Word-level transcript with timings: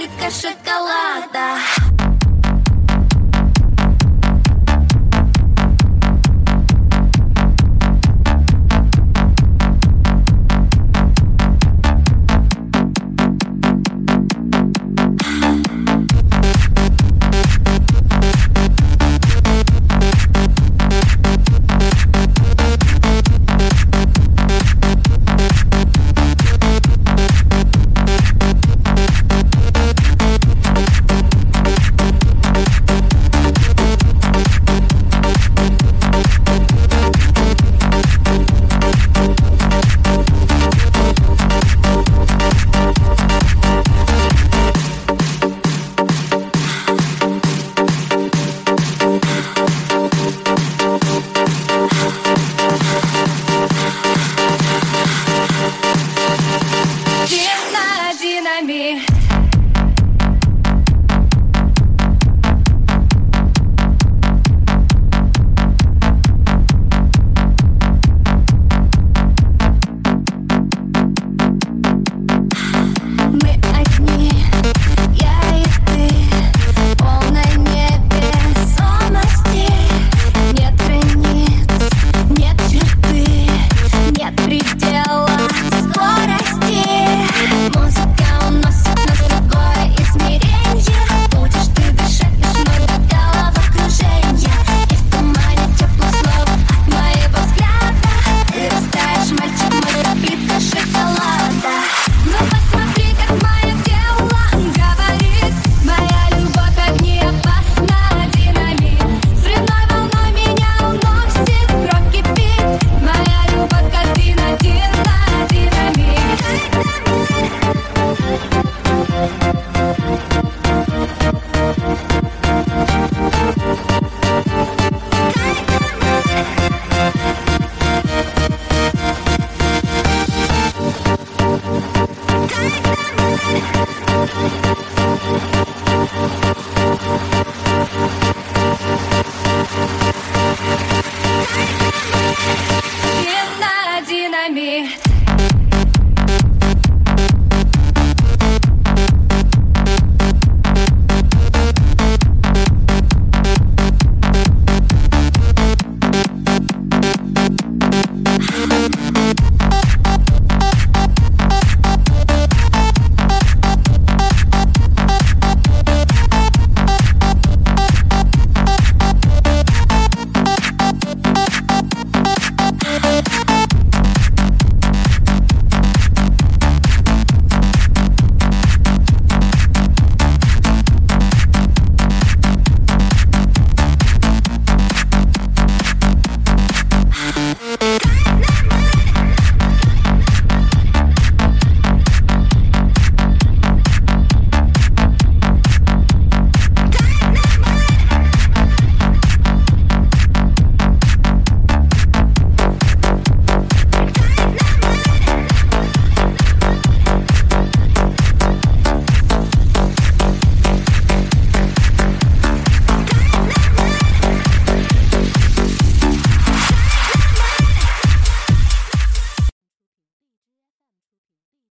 плитка 0.00 0.30
шоколада 0.30 1.79